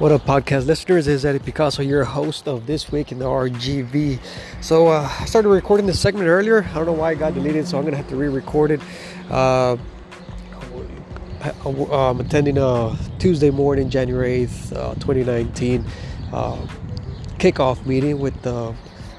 What 0.00 0.10
up, 0.10 0.22
podcast 0.22 0.66
listeners? 0.66 1.06
Is 1.06 1.24
Eddie 1.24 1.38
Picasso, 1.38 1.80
your 1.80 2.02
host 2.02 2.48
of 2.48 2.66
This 2.66 2.90
Week 2.90 3.12
in 3.12 3.20
the 3.20 3.26
RGV. 3.26 4.18
So, 4.60 4.88
uh, 4.88 5.08
I 5.20 5.24
started 5.24 5.50
recording 5.50 5.86
this 5.86 6.00
segment 6.00 6.26
earlier. 6.26 6.64
I 6.64 6.74
don't 6.74 6.86
know 6.86 6.92
why 6.92 7.12
it 7.12 7.20
got 7.20 7.32
deleted, 7.32 7.68
so 7.68 7.78
I'm 7.78 7.84
going 7.84 7.92
to 7.92 7.98
have 7.98 8.08
to 8.08 8.16
re 8.16 8.26
record 8.26 8.72
it. 8.72 8.80
Uh, 9.30 9.76
I'm 11.64 12.18
attending 12.18 12.58
a 12.58 12.98
Tuesday 13.20 13.50
morning, 13.50 13.88
January 13.88 14.48
8th, 14.48 14.72
uh, 14.76 14.94
2019, 14.94 15.84
uh, 16.32 16.56
kickoff 17.38 17.86
meeting 17.86 18.18
with 18.18 18.44
uh, 18.44 18.72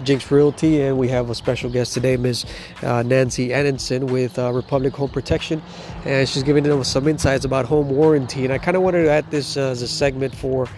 Jinx 0.06 0.30
Realty, 0.32 0.82
and 0.82 0.98
we 0.98 1.10
have 1.10 1.30
a 1.30 1.36
special 1.36 1.70
guest 1.70 1.94
today, 1.94 2.16
Ms. 2.16 2.46
Uh, 2.84 3.04
Nancy 3.04 3.50
Annenson 3.50 4.10
with 4.10 4.38
uh, 4.38 4.54
Republic 4.54 4.94
Home 4.94 5.10
Protection, 5.10 5.62
and 6.06 6.30
she's 6.30 6.44
giving 6.44 6.70
us 6.70 6.88
some 6.88 7.08
insights 7.08 7.44
about 7.44 7.66
home 7.66 7.89
warranty. 7.89 8.46
And 8.46 8.54
I 8.54 8.60
kind 8.60 8.78
of 8.78 8.84
wanted 8.84 9.04
to 9.04 9.10
add 9.10 9.29
this 9.32 9.57
uh, 9.57 9.70
as 9.70 9.82
a 9.82 9.88
segment 9.88 10.36
for 10.36 10.70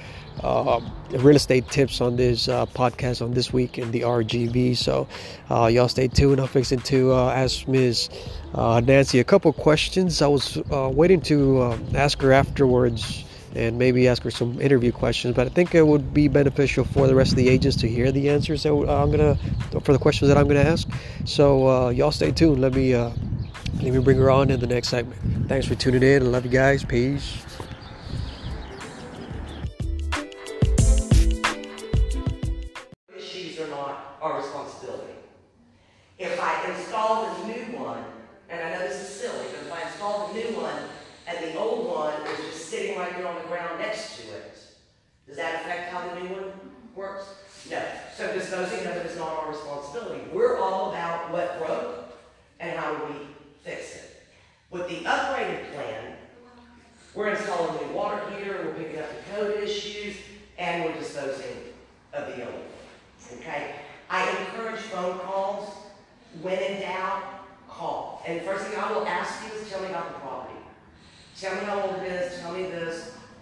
uh, 0.44 0.80
real 1.12 1.36
estate 1.36 1.68
tips 1.70 2.00
on 2.00 2.16
this 2.16 2.48
uh, 2.48 2.66
podcast 2.68 3.22
on 3.22 3.32
this 3.32 3.52
week 3.52 3.78
in 3.78 3.92
the 3.92 4.02
RGV. 4.02 4.78
So 4.78 5.08
uh, 5.52 5.66
y'all 5.66 5.90
stay 5.90 6.08
tuned. 6.08 6.40
I'm 6.40 6.48
fixing 6.48 6.80
to 6.80 7.14
ask 7.14 7.68
Ms. 7.68 8.10
Nancy 8.56 9.20
a 9.20 9.24
couple 9.24 9.52
questions. 9.52 10.22
I 10.22 10.28
was 10.28 10.58
waiting 10.70 11.22
to 11.22 11.78
ask 11.94 12.22
her 12.22 12.32
afterwards 12.32 13.26
and 13.56 13.78
maybe 13.78 14.08
ask 14.08 14.24
her 14.24 14.32
some 14.32 14.60
interview 14.62 14.92
questions. 14.92 15.36
But 15.36 15.48
I 15.48 15.50
think 15.50 15.74
it 15.74 15.86
would 15.86 16.14
be 16.14 16.28
beneficial 16.28 16.84
for 16.84 17.08
the 17.08 17.16
rest 17.16 17.32
of 17.32 17.38
the 17.38 17.50
agents 17.50 17.78
to 17.78 17.88
hear 17.88 18.12
the 18.12 18.30
answers 18.30 18.64
that 18.64 18.74
uh, 18.74 19.04
I'm 19.04 19.12
gonna 19.12 19.38
for 19.82 19.94
the 19.94 20.00
questions 20.00 20.30
that 20.30 20.38
I'm 20.38 20.48
gonna 20.48 20.60
ask. 20.62 20.88
So 21.26 21.68
uh, 21.68 21.90
y'all 21.90 22.12
stay 22.12 22.32
tuned. 22.32 22.62
Let 22.62 22.74
me 22.74 22.94
uh, 22.94 23.12
let 23.82 23.94
me 23.94 24.00
bring 24.00 24.18
her 24.18 24.30
on 24.30 24.50
in 24.50 24.60
the 24.60 24.68
next 24.68 24.90
segment. 24.90 25.48
Thanks 25.48 25.68
for 25.68 25.76
tuning 25.76 26.04
in. 26.04 26.24
I 26.24 26.26
love 26.26 26.46
you 26.46 26.52
guys. 26.52 26.84
Peace. 26.84 27.57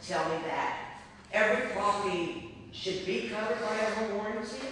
Tell 0.08 0.28
me 0.30 0.38
that. 0.46 0.78
Every 1.34 1.70
property 1.72 2.56
should 2.72 3.06
be 3.06 3.30
covered 3.30 3.60
by 3.60 3.76
a 3.76 3.90
home 3.96 4.18
warranty, 4.18 4.68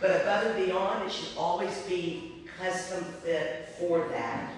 but 0.00 0.22
above 0.22 0.46
and 0.46 0.66
beyond, 0.66 1.06
it 1.06 1.12
should 1.12 1.36
always 1.36 1.76
be 1.82 2.44
custom 2.58 3.04
fit 3.22 3.70
for 3.78 4.08
that 4.08 4.50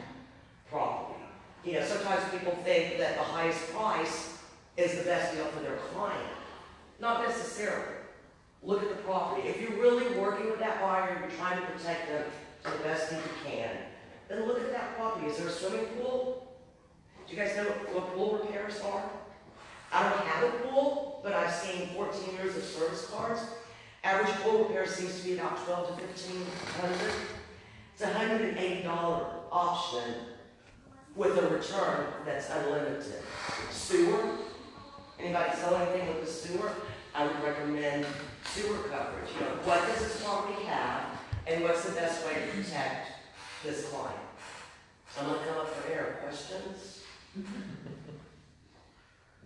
property. 0.70 1.20
You 1.64 1.74
know, 1.74 1.84
sometimes 1.84 2.22
people 2.30 2.52
think 2.64 2.98
that 2.98 3.16
the 3.16 3.22
highest 3.22 3.72
price 3.72 4.38
is 4.76 4.98
the 4.98 5.04
best 5.04 5.34
deal 5.34 5.44
for 5.46 5.60
their 5.60 5.76
client. 5.76 6.30
Not 6.98 7.26
necessarily. 7.26 7.96
Look 8.62 8.82
at 8.82 8.88
the 8.88 9.02
property. 9.02 9.48
If 9.48 9.60
you're 9.60 9.80
really 9.80 10.18
working 10.18 10.46
with 10.46 10.58
that 10.60 10.80
buyer, 10.80 11.10
and 11.10 11.20
you're 11.20 11.38
trying 11.38 11.60
to 11.60 11.66
protect 11.66 12.08
them 12.08 12.24
to 12.64 12.70
the 12.70 12.84
best 12.84 13.10
that 13.10 13.16
you 13.16 13.50
can, 13.50 13.70
then 14.28 14.46
look 14.46 14.60
at 14.60 14.70
that 14.72 14.96
property. 14.96 15.26
Is 15.26 15.38
there 15.38 15.48
a 15.48 15.50
swimming 15.50 15.86
pool? 15.86 16.46
Do 17.26 17.34
you 17.34 17.42
guys 17.42 17.56
know 17.56 17.64
what 17.64 18.14
pool 18.14 18.38
repairs 18.42 18.80
are? 18.80 19.10
I 19.92 20.02
don't 20.02 20.26
have 20.26 20.44
a 20.44 20.58
pool, 20.58 21.20
but 21.22 21.32
I've 21.32 21.52
seen 21.52 21.88
14 21.88 22.34
years 22.36 22.56
of 22.56 22.62
service 22.62 23.10
cards. 23.10 23.40
Average 24.04 24.34
pool 24.36 24.64
repair 24.64 24.86
seems 24.86 25.18
to 25.20 25.24
be 25.24 25.34
about 25.34 25.62
12 25.64 25.88
to 25.88 25.92
1500 25.94 27.12
It's 27.92 28.02
a 28.02 28.06
$180 28.06 28.86
option 29.52 30.14
with 31.16 31.36
a 31.36 31.48
return 31.48 32.06
that's 32.24 32.48
unlimited. 32.50 33.04
Sewer, 33.70 34.38
anybody 35.18 35.56
sell 35.56 35.76
anything 35.76 36.08
with 36.08 36.24
the 36.24 36.30
sewer? 36.30 36.72
I 37.14 37.26
would 37.26 37.42
recommend 37.42 38.06
sewer 38.44 38.78
coverage. 38.88 39.28
You 39.34 39.40
know, 39.40 39.56
what 39.64 39.86
does 39.86 39.98
this 39.98 40.22
property 40.22 40.62
have, 40.66 41.06
and 41.46 41.64
what's 41.64 41.84
the 41.84 41.92
best 41.92 42.24
way 42.24 42.34
to 42.34 42.56
protect 42.56 43.08
this 43.64 43.88
client? 43.88 44.16
I'm 45.18 45.26
gonna 45.26 45.40
come 45.44 45.58
up 45.58 45.68
for 45.68 45.92
air. 45.92 46.20
Questions? 46.22 47.02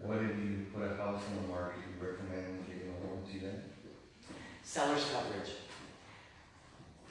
What 0.05 0.19
if 0.19 0.37
you 0.37 0.67
put 0.75 0.85
a 0.85 0.97
house 0.97 1.23
on 1.33 1.43
the 1.43 1.49
market, 1.49 1.81
you 1.89 1.97
recommend 1.97 2.67
getting 2.69 2.93
a 2.93 3.07
warranty 3.07 3.39
then? 3.39 3.63
Seller's 4.63 5.09
coverage. 5.09 5.57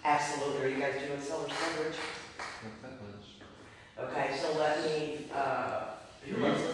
Absolutely. 0.06 0.62
Are 0.62 0.68
you 0.70 0.78
guys 0.78 1.02
doing 1.02 1.20
seller's 1.20 1.50
coverage? 1.50 1.96
Okay, 3.98 4.38
so 4.38 4.59
let 4.59 4.86
me, 4.86 5.26
uh, 5.34 5.98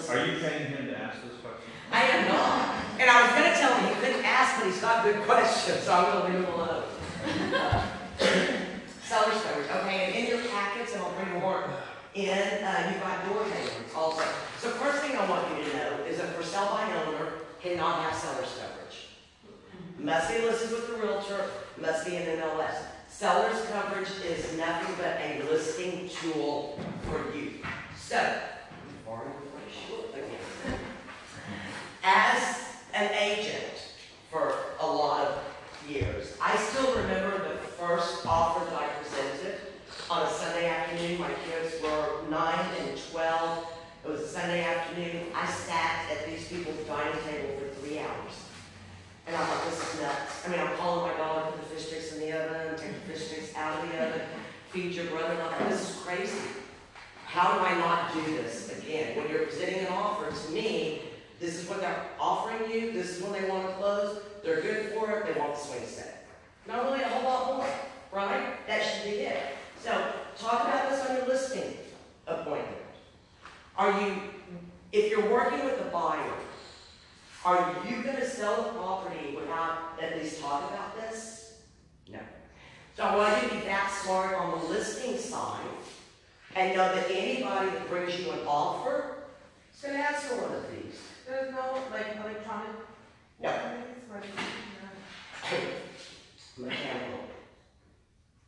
Are 0.09 0.25
you 0.25 0.39
paying 0.43 0.67
him 0.67 0.87
to 0.87 0.97
ask 0.99 1.23
this 1.23 1.39
question? 1.39 1.71
I 1.89 2.03
am 2.03 2.27
not. 2.27 2.75
And 2.99 3.09
I 3.09 3.21
was 3.23 3.31
gonna 3.31 3.55
tell 3.55 3.73
him 3.75 3.95
he 3.95 4.01
couldn't 4.01 4.25
ask, 4.25 4.57
but 4.59 4.65
he's 4.67 4.81
got 4.81 5.03
good 5.05 5.21
questions, 5.23 5.83
so 5.83 5.93
I'm 5.93 6.03
gonna 6.03 6.25
leave 6.35 6.45
him 6.45 6.53
alone. 6.53 6.83
Seller's 9.03 9.41
coverage, 9.41 9.71
okay, 9.71 10.05
and 10.05 10.15
in 10.15 10.27
your 10.27 10.43
packets, 10.49 10.93
and 10.93 11.01
I'll 11.01 11.13
bring 11.13 11.39
more 11.39 11.63
in, 12.13 12.29
uh, 12.29 12.91
you've 12.91 13.01
got 13.01 13.25
door 13.25 13.43
hangers 13.45 13.93
also. 13.95 14.23
I 15.19 15.29
want 15.29 15.45
you 15.49 15.69
to 15.69 15.77
know 15.77 16.05
is 16.07 16.17
that 16.19 16.33
for 16.33 16.43
sell 16.43 16.73
by 16.73 16.89
owner 16.93 17.33
cannot 17.61 18.03
have 18.03 18.17
seller's 18.17 18.57
coverage. 18.57 19.07
Must 19.99 20.33
be 20.33 20.45
listed 20.45 20.71
with 20.71 20.87
the 20.87 20.93
realtor, 20.93 21.45
must 21.81 22.05
be 22.05 22.15
in 22.15 22.21
an 22.21 22.37
MLS. 22.39 22.75
Seller's 23.09 23.61
coverage 23.65 24.07
is 24.25 24.57
nothing 24.57 24.95
but 24.97 25.19
a 25.19 25.43
listing 25.51 26.09
tool 26.09 26.79
for 27.03 27.37
you. 27.37 27.55
So, 27.97 28.39
as 32.01 32.57
an 32.93 33.11
agent 33.19 33.91
for 34.31 34.55
a 34.79 34.87
lot 34.87 35.27
of 35.27 35.43
years, 35.89 36.37
I 36.41 36.55
still 36.55 36.95
remember 36.95 37.39
the 37.39 37.59
first 37.67 38.25
offer 38.25 38.63
that 38.71 38.83
I 38.83 38.87
presented 39.03 39.59
on 40.09 40.25
a 40.25 40.29
Sunday 40.29 40.69
afternoon. 40.69 41.19
My 41.19 41.31
kids 41.45 41.75
were 41.83 42.29
nine 42.29 42.65
and 42.87 42.97
12. 43.11 43.65
It 44.05 44.09
was 44.09 44.21
a 44.21 44.27
Sunday 44.27 44.63
afternoon. 44.63 45.27
I 45.35 45.45
sat 45.45 46.09
at 46.11 46.25
these 46.25 46.47
people's 46.47 46.87
dining 46.87 47.21
table 47.23 47.59
for 47.59 47.67
three 47.79 47.99
hours. 47.99 48.33
And 49.27 49.35
I 49.35 49.39
thought, 49.39 49.69
this 49.69 49.93
is 49.93 50.01
nuts. 50.01 50.38
I 50.49 50.51
mean, 50.51 50.61
I'm 50.61 50.75
calling 50.77 51.11
my 51.11 51.15
daughter, 51.19 51.45
to 51.45 51.51
put 51.51 51.69
the 51.69 51.75
fish 51.75 51.85
sticks 51.89 52.13
in 52.13 52.21
the 52.21 52.31
oven, 52.31 52.75
take 52.75 52.91
the 53.05 53.13
fish 53.13 53.27
sticks 53.27 53.55
out 53.55 53.83
of 53.83 53.87
the 53.87 54.03
oven, 54.03 54.21
feed 54.71 54.93
your 54.93 55.05
brother. 55.05 55.33
And 55.33 55.43
I 55.43 55.53
thought, 55.53 55.69
this 55.69 55.91
is 55.91 55.95
crazy. 55.97 56.39
How 57.27 57.53
do 57.53 57.65
I 57.65 57.77
not 57.77 58.11
do 58.15 58.21
this 58.35 58.75
again? 58.79 59.15
When 59.15 59.29
you're 59.29 59.43
presenting 59.43 59.85
an 59.85 59.93
offer 59.93 60.31
to 60.31 60.51
me, 60.51 61.03
this 61.39 61.61
is 61.61 61.69
what 61.69 61.81
they're 61.81 62.03
offering 62.19 62.71
you, 62.71 62.91
this 62.91 63.15
is 63.15 63.21
when 63.23 63.39
they 63.39 63.47
want 63.47 63.67
to 63.67 63.73
close, 63.75 64.23
they're 64.43 64.61
good 64.61 64.91
for 64.93 65.11
it, 65.11 65.31
they 65.31 65.39
want 65.39 65.53
the 65.53 65.59
swing 65.59 65.85
set. 65.85 66.27
Not 66.67 66.83
really 66.85 67.03
a 67.03 67.07
whole 67.09 67.29
lot 67.29 67.57
more, 67.57 67.69
right? 68.11 68.65
That 68.65 68.81
should 68.81 69.03
be 69.03 69.19
it. 69.19 69.37
So 69.83 69.91
talk 70.35 70.61
about 70.61 70.89
this 70.89 71.07
on 71.07 71.15
your 71.15 71.27
listing 71.27 71.77
appointment. 72.25 72.75
Are 73.77 74.01
you, 74.01 74.15
if 74.93 75.11
you're 75.11 75.31
working 75.31 75.63
with 75.63 75.79
a 75.79 75.89
buyer, 75.91 76.33
are 77.45 77.75
you 77.87 78.03
going 78.03 78.17
to 78.17 78.27
sell 78.29 78.63
the 78.63 78.69
property 78.69 79.35
without 79.35 79.97
at 80.01 80.17
least 80.17 80.41
talk 80.41 80.69
about 80.71 80.95
this? 80.99 81.59
No. 82.11 82.19
So 82.97 83.03
I 83.03 83.15
want 83.15 83.41
you 83.43 83.49
to 83.49 83.55
be 83.55 83.61
that 83.61 83.89
smart 83.91 84.35
on 84.35 84.59
the 84.59 84.65
listing 84.65 85.17
side 85.17 85.65
and 86.55 86.75
know 86.75 86.93
that 86.93 87.05
anybody 87.09 87.69
that 87.69 87.87
brings 87.89 88.19
you 88.19 88.31
an 88.31 88.39
offer 88.47 89.15
is 89.73 89.81
going 89.81 89.95
to 89.95 89.99
ask 90.01 90.23
for 90.23 90.35
one 90.41 90.55
of 90.55 90.65
these. 90.71 90.99
There's 91.27 91.51
no 91.53 91.77
like 91.91 92.15
electronic. 92.23 92.71
No. 93.41 93.53
Mechanical. 96.57 97.19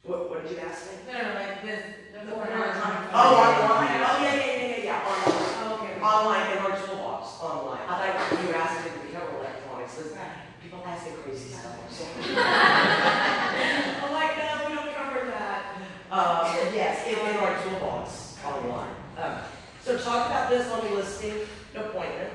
What, 0.03 0.29
what 0.29 0.43
did 0.43 0.51
you 0.51 0.59
ask 0.59 0.91
me? 0.91 0.97
No, 1.07 1.13
no, 1.21 1.33
like 1.35 1.61
this. 1.63 1.83
There's 2.11 2.27
no 2.27 2.33
Oh, 2.35 2.43
electronic. 2.43 3.13
online. 3.15 4.01
Oh, 4.03 4.17
yeah, 4.19 4.35
yeah, 4.35 4.45
yeah, 4.45 4.67
yeah, 4.67 4.83
yeah, 4.83 5.07
online. 5.07 5.47
Oh, 5.63 5.79
okay. 5.79 6.01
Online 6.01 6.51
in 6.51 6.57
our 6.59 6.75
toolbox, 6.75 7.39
online. 7.39 7.85
I 7.87 8.11
thought 8.11 8.41
you 8.41 8.47
were 8.49 8.55
asking 8.55 8.91
if 8.91 9.05
we 9.05 9.13
cover 9.13 9.37
electronics, 9.39 9.93
'cause 9.95 10.11
people 10.61 10.83
ask 10.85 11.05
me 11.05 11.09
crazy 11.23 11.49
stuff. 11.49 11.77
I'm 14.03 14.11
like, 14.11 14.37
no, 14.37 14.69
we 14.69 14.75
don't 14.75 14.95
cover 14.95 15.25
that. 15.27 15.77
Um, 16.11 16.45
yes, 16.73 17.07
in, 17.07 17.13
in 17.13 17.37
our 17.37 17.61
toolbox, 17.63 18.37
online. 18.45 18.89
Um, 19.17 19.39
so 19.83 19.97
talk 19.97 20.27
about 20.27 20.49
this 20.49 20.69
on 20.71 20.85
your 20.85 20.97
listing 20.97 21.41
appointment. 21.75 22.33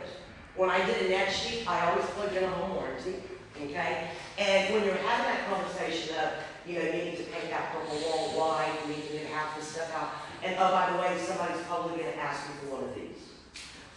When 0.57 0.71
I 0.71 0.85
did 0.87 1.07
a 1.07 1.09
net 1.11 1.33
sheet, 1.33 1.69
I 1.69 1.91
always 1.91 2.07
plugged 2.07 2.37
in 2.37 2.45
a 2.45 2.49
home 2.49 2.77
warranty, 2.77 3.17
okay? 3.63 4.09
And 4.39 4.75
when 4.75 4.85
you're 4.85 4.95
having 4.95 5.27
that 5.27 5.47
conversation 5.49 6.17
of, 6.17 6.33
you 6.67 6.79
know, 6.79 6.85
you 6.85 7.05
need 7.05 7.17
to 7.19 7.25
paint 7.25 7.51
that 7.51 7.73
purple 7.73 7.97
wall 7.97 8.29
white, 8.39 8.73
you 8.87 8.95
need 8.95 9.07
to 9.07 9.13
get 9.13 9.27
half 9.27 9.57
this 9.57 9.69
stuff 9.69 9.93
out, 9.95 10.11
and 10.43 10.57
oh, 10.59 10.71
by 10.71 10.93
the 10.93 10.99
way, 10.99 11.19
somebody's 11.19 11.63
probably 11.67 11.99
gonna 11.99 12.17
ask 12.17 12.49
me 12.49 12.55
for 12.63 12.77
one 12.77 12.85
of 12.85 12.95
these. 12.95 13.19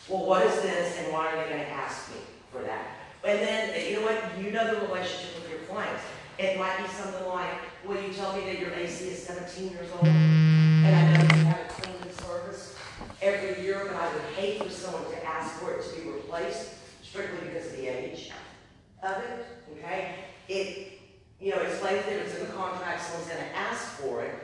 Well, 0.08 0.26
what 0.26 0.46
is 0.46 0.62
this 0.62 0.98
and 1.00 1.14
why 1.14 1.28
are 1.28 1.44
they 1.44 1.50
gonna 1.50 1.64
ask 1.64 2.12
me 2.12 2.22
for 2.52 2.62
that? 2.64 2.99
And 3.24 3.40
then, 3.40 3.90
you 3.90 4.00
know 4.00 4.06
what, 4.06 4.40
you 4.40 4.52
know 4.52 4.74
the 4.74 4.88
relationship 4.88 5.36
with 5.42 5.50
your 5.50 5.60
clients. 5.62 6.04
It 6.38 6.58
might 6.58 6.78
be 6.78 6.88
something 6.88 7.28
like, 7.28 7.58
will 7.86 8.02
you 8.02 8.14
tell 8.14 8.34
me 8.34 8.46
that 8.46 8.60
your 8.60 8.74
AC 8.74 9.10
is 9.10 9.22
seventeen 9.24 9.72
years 9.72 9.92
old? 9.92 10.08
And 10.08 10.96
I 10.96 11.04
know 11.12 11.36
you 11.36 11.44
have 11.44 11.60
a 11.60 11.74
cleaning 11.82 12.14
service 12.16 12.76
every 13.22 13.62
year, 13.62 13.84
but 13.86 13.96
I 13.96 14.14
would 14.14 14.22
hate 14.38 14.64
for 14.64 14.70
someone 14.70 15.04
to 15.12 15.26
ask 15.26 15.56
for 15.56 15.74
it 15.74 15.84
to 15.84 16.02
be 16.02 16.10
replaced 16.10 16.70
strictly 17.04 17.50
because 17.50 17.68
of 17.68 17.78
the 17.78 17.88
age 17.88 18.32
of 19.04 19.18
it, 19.18 19.46
okay? 19.74 20.16
It, 20.48 21.00
you 21.42 21.52
know, 21.54 21.62
explain 21.62 21.98
that 21.98 22.10
it's 22.14 22.36
in 22.38 22.48
the 22.48 22.54
contract, 22.54 23.02
someone's 23.04 23.30
gonna 23.30 23.44
ask 23.54 23.86
for 23.98 24.24
it, 24.24 24.36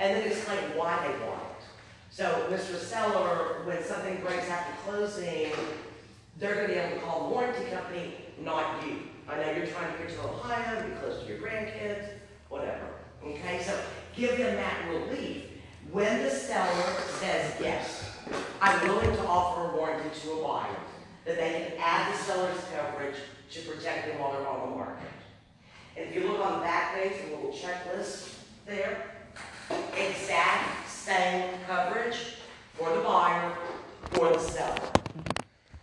and 0.00 0.16
then 0.16 0.26
explain 0.26 0.58
why 0.76 1.06
they 1.06 1.26
want 1.26 1.40
it. 1.40 1.66
So, 2.10 2.48
Mr. 2.50 2.76
Seller, 2.76 3.62
when 3.64 3.82
something 3.84 4.16
breaks 4.22 4.48
after 4.48 4.72
closing, 4.88 5.52
they're 6.38 6.54
gonna 6.56 6.68
be 6.68 6.74
able 6.74 6.96
to 6.96 7.02
call 7.02 7.28
the 7.28 7.34
warranty 7.34 7.70
company, 7.70 8.14
not 8.40 8.84
you. 8.86 8.98
I 9.28 9.36
know 9.36 9.52
you're 9.52 9.66
trying 9.66 9.92
to 9.92 9.98
get 9.98 10.10
to 10.10 10.22
Ohio, 10.22 10.88
be 10.88 10.94
close 10.96 11.22
to 11.22 11.28
your 11.28 11.38
grandkids, 11.38 12.08
whatever, 12.48 12.86
okay? 13.24 13.62
So, 13.62 13.78
give 14.14 14.36
them 14.36 14.56
that 14.56 14.88
relief. 14.88 15.44
When 15.90 16.22
the 16.22 16.30
seller 16.30 16.94
says, 17.20 17.54
yes, 17.60 18.10
I'm 18.60 18.88
willing 18.88 19.14
to 19.16 19.26
offer 19.26 19.70
a 19.70 19.76
warranty 19.76 20.08
to 20.22 20.32
a 20.32 20.42
buyer, 20.42 20.76
that 21.24 21.36
they 21.36 21.52
can 21.52 21.78
add 21.78 22.12
the 22.12 22.18
seller's 22.18 22.60
coverage 22.74 23.16
to 23.50 23.60
protect 23.62 24.08
them 24.08 24.18
while 24.18 24.32
they're 24.32 24.46
on 24.46 24.70
the 24.70 24.76
market. 24.76 25.08
If 25.96 26.14
you 26.14 26.28
look 26.28 26.44
on 26.44 26.54
the 26.54 26.64
back 26.64 26.94
page, 26.94 27.12
a 27.26 27.36
little 27.36 27.52
checklist 27.52 28.34
there, 28.66 29.10
exact 29.96 30.88
same 30.88 31.50
coverage 31.66 32.16
for 32.74 32.94
the 32.94 33.00
buyer, 33.02 33.52
for 34.10 34.30
the 34.30 34.38
seller. 34.38 34.80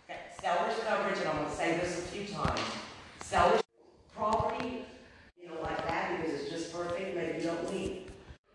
Okay, 0.04 0.18
Seller's 0.40 0.78
coverage, 0.86 1.18
and 1.18 1.28
I'm 1.28 1.36
gonna 1.36 1.54
say 1.54 1.78
this 1.78 2.01
a 2.44 2.52
few 2.52 2.62
times, 2.64 2.72
seller's 3.20 3.62
property, 4.14 4.84
you 5.40 5.48
know, 5.48 5.60
like 5.62 5.78
that, 5.86 6.16
because 6.18 6.40
it's 6.40 6.50
just 6.50 6.72
perfect, 6.72 7.16
maybe 7.16 7.38
you 7.40 7.44
don't 7.46 7.72
need 7.72 8.06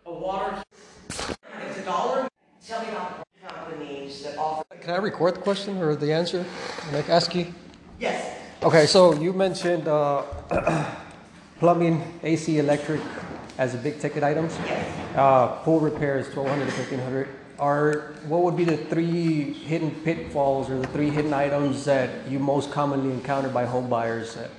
a 0.06 0.12
water. 0.12 0.63
It's 1.10 1.78
a 1.80 1.84
dollar, 1.84 2.28
tell 2.68 2.81
me 2.81 2.89
about 2.89 3.25
the 3.42 3.48
companies 3.50 4.22
that 4.24 4.38
offer, 4.38 4.63
Can 4.81 4.94
I 4.94 4.98
record 4.98 5.36
the 5.36 5.39
question 5.42 5.78
or 5.81 5.95
the 5.95 6.13
answer? 6.13 6.45
I 6.94 7.00
ask 7.10 7.34
you? 7.36 7.54
yes, 8.00 8.34
Okay, 8.63 8.86
so 8.88 9.13
you 9.13 9.34
mentioned 9.34 9.88
uh, 9.88 10.24
plumbing, 11.60 12.01
AC, 12.24 12.57
electric 12.60 13.01
as 13.57 13.74
a 13.75 13.78
big 13.78 14.00
ticket 14.00 14.24
items. 14.24 14.56
yes. 14.66 15.16
Uh, 15.16 15.48
pool 15.63 15.80
repairs, 15.80 16.28
1200 16.36 16.66
to 16.72 16.78
1500. 16.78 17.28
Are 17.59 18.13
what 18.27 18.44
would 18.44 18.56
be 18.56 18.65
the 18.65 18.77
three 18.77 19.54
hidden 19.54 19.92
pitfalls 20.04 20.69
or 20.69 20.80
the 20.80 20.88
three 20.88 21.09
hidden 21.09 21.33
items 21.33 21.86
that 21.86 22.30
you 22.30 22.38
most 22.38 22.71
commonly 22.71 23.12
encounter 23.12 23.50
by 23.50 23.65
home 23.65 23.89
buyers? 23.89 24.36
That, 24.36 24.50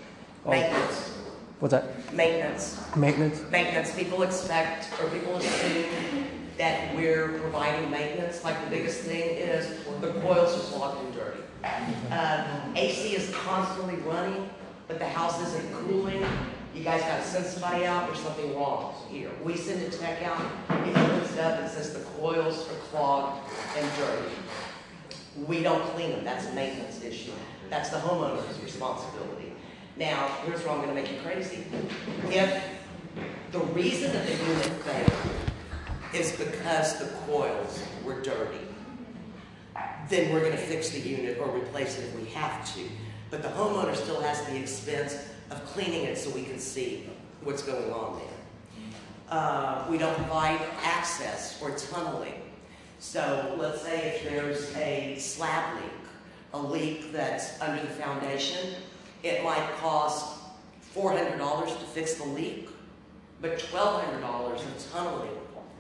oh, 0.44 0.50
Maintenance, 0.50 1.18
what's 1.60 1.72
that? 1.72 2.12
maintenance. 2.12 2.80
Maintenance. 2.96 3.42
maintenance, 3.50 3.94
people 3.94 4.22
expect, 4.22 4.88
or 5.00 5.08
people 5.10 5.36
assume 5.36 5.86
that 6.56 6.94
we're 6.96 7.38
providing 7.38 7.88
maintenance, 7.88 8.42
like 8.42 8.62
the 8.64 8.70
biggest 8.70 9.02
thing 9.02 9.36
is 9.36 9.78
the 10.00 10.12
coils 10.20 10.56
are 10.56 10.76
clogged 10.76 11.04
and 11.04 11.14
dirty. 11.14 11.40
Um, 12.10 12.76
AC 12.76 13.14
is 13.14 13.32
constantly 13.32 13.94
running, 13.96 14.50
but 14.88 14.98
the 14.98 15.08
house 15.08 15.40
isn't 15.46 15.72
cooling, 15.72 16.24
you 16.74 16.84
guys 16.84 17.00
gotta 17.02 17.22
send 17.22 17.46
somebody 17.46 17.84
out, 17.84 18.06
there's 18.06 18.20
something 18.20 18.54
wrong 18.56 18.94
here. 19.10 19.30
We 19.42 19.56
send 19.56 19.82
a 19.82 19.90
tech 19.90 20.22
out, 20.22 20.40
he 20.84 20.92
looks 20.92 21.32
it 21.32 21.40
up, 21.40 21.60
it 21.60 21.70
says 21.70 21.92
the 21.92 22.00
coils 22.20 22.68
are 22.68 22.74
clogged 22.90 23.50
and 23.76 23.90
dirty. 23.96 24.34
We 25.46 25.62
don't 25.62 25.82
clean 25.94 26.10
them, 26.10 26.24
that's 26.24 26.46
a 26.46 26.52
maintenance 26.52 27.02
issue. 27.02 27.32
That's 27.70 27.90
the 27.90 27.98
homeowner's 27.98 28.60
responsibility. 28.62 29.52
Now, 29.96 30.28
here's 30.44 30.62
where 30.64 30.70
I'm 30.70 30.80
gonna 30.80 30.94
make 30.94 31.10
you 31.10 31.18
crazy. 31.22 31.64
If 32.30 32.62
the 33.52 33.58
reason 33.58 34.12
that 34.12 34.26
the 34.26 34.32
unit 34.32 34.66
failed 34.82 35.12
is 36.14 36.32
because 36.32 36.98
the 36.98 37.06
coils 37.26 37.82
were 38.04 38.20
dirty, 38.22 38.58
then 40.08 40.32
we're 40.32 40.40
gonna 40.40 40.56
fix 40.56 40.90
the 40.90 41.00
unit 41.00 41.38
or 41.38 41.48
replace 41.50 41.98
it 41.98 42.04
if 42.04 42.16
we 42.18 42.26
have 42.30 42.74
to. 42.74 42.80
But 43.30 43.42
the 43.42 43.48
homeowner 43.48 43.94
still 43.94 44.20
has 44.22 44.42
the 44.46 44.56
expense 44.56 45.27
of 45.50 45.64
cleaning 45.66 46.04
it 46.04 46.18
so 46.18 46.30
we 46.30 46.42
can 46.42 46.58
see 46.58 47.08
what's 47.42 47.62
going 47.62 47.90
on 47.92 48.18
there. 48.18 48.28
Uh, 49.30 49.86
we 49.90 49.98
don't 49.98 50.14
provide 50.16 50.60
access 50.82 51.60
or 51.62 51.70
tunneling. 51.76 52.40
So 52.98 53.54
let's 53.58 53.82
say 53.82 54.08
if 54.08 54.24
there's 54.24 54.74
a 54.76 55.16
slab 55.18 55.76
leak, 55.76 55.92
a 56.54 56.58
leak 56.60 57.12
that's 57.12 57.60
under 57.60 57.80
the 57.80 57.88
foundation, 57.88 58.74
it 59.22 59.44
might 59.44 59.68
cost 59.80 60.38
four 60.80 61.12
hundred 61.12 61.38
dollars 61.38 61.70
to 61.72 61.84
fix 61.84 62.14
the 62.14 62.24
leak, 62.24 62.68
but 63.40 63.58
twelve 63.58 64.02
hundred 64.02 64.20
dollars 64.20 64.62
of 64.62 64.92
tunneling 64.92 65.36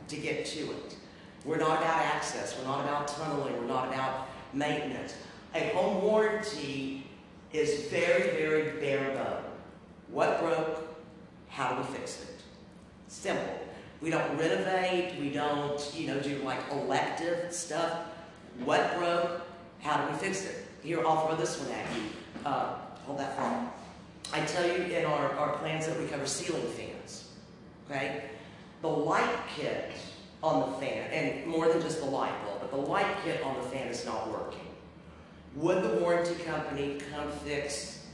to 0.08 0.16
get 0.16 0.44
to 0.46 0.60
it. 0.60 0.96
We're 1.44 1.58
not 1.58 1.80
about 1.80 2.02
access, 2.02 2.56
we're 2.58 2.66
not 2.66 2.84
about 2.84 3.08
tunneling, 3.08 3.56
we're 3.58 3.66
not 3.66 3.88
about 3.88 4.28
maintenance. 4.52 5.14
A 5.54 5.70
home 5.70 6.02
warranty 6.02 7.06
is 7.52 7.86
very, 7.86 8.30
very 8.36 8.80
bare 8.80 9.14
bone. 9.14 9.44
What 10.10 10.40
broke? 10.40 10.84
How 11.48 11.74
do 11.74 11.80
we 11.80 11.98
fix 11.98 12.22
it? 12.22 12.40
Simple. 13.08 13.60
We 14.00 14.10
don't 14.10 14.38
renovate, 14.38 15.18
we 15.18 15.30
don't, 15.30 15.92
you 15.94 16.06
know, 16.06 16.20
do 16.20 16.36
like 16.44 16.60
elective 16.70 17.52
stuff. 17.52 18.06
What 18.64 18.96
broke? 18.96 19.42
How 19.80 20.04
do 20.04 20.12
we 20.12 20.18
fix 20.18 20.44
it? 20.44 20.66
Here, 20.82 21.04
I'll 21.04 21.26
throw 21.26 21.36
this 21.36 21.58
one 21.60 21.70
at 21.72 21.86
you. 21.96 22.02
Uh, 22.44 22.76
hold 23.04 23.18
that 23.18 23.36
phone. 23.36 23.68
I 24.32 24.44
tell 24.44 24.66
you 24.66 24.84
in 24.84 25.04
our, 25.04 25.32
our 25.32 25.56
plans 25.58 25.86
that 25.86 25.98
we 25.98 26.06
cover 26.06 26.26
ceiling 26.26 26.66
fans, 26.72 27.30
okay? 27.86 28.24
The 28.82 28.88
light 28.88 29.36
kit 29.56 29.92
on 30.42 30.70
the 30.70 30.76
fan, 30.78 31.10
and 31.10 31.46
more 31.46 31.68
than 31.68 31.80
just 31.80 32.00
the 32.00 32.06
light 32.06 32.34
bulb, 32.44 32.60
but 32.60 32.70
the 32.70 32.76
light 32.76 33.06
kit 33.24 33.42
on 33.42 33.56
the 33.56 33.62
fan 33.62 33.88
is 33.88 34.04
not 34.04 34.30
working. 34.30 34.66
Would 35.56 35.82
the 35.82 35.96
warranty 36.00 36.34
company 36.44 36.98
come 37.12 37.30
fix 37.30 38.06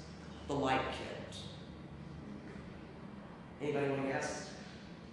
the 0.47 0.55
light 0.55 0.81
kit? 0.93 1.24
Anybody 3.65 3.89
want 3.89 4.03
to 4.03 4.09
guess? 4.13 4.51